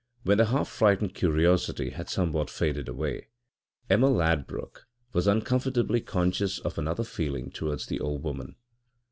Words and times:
< 0.13 0.23
2 0.23 0.27
> 0.27 0.27
When 0.29 0.37
the 0.39 0.45
half 0.45 0.67
frightened 0.67 1.13
curiosity 1.13 1.91
had 1.91 2.09
somewhat 2.09 2.49
faded 2.49 2.89
away, 2.89 3.27
Emma 3.87 4.09
Ladbruk 4.09 4.87
was 5.13 5.27
uncomfortably 5.27 6.01
conscious 6.01 6.57
of 6.57 6.79
another 6.79 7.03
feeling 7.03 7.51
towards 7.51 7.85
the 7.85 7.99
old 7.99 8.23
woman. 8.23 8.55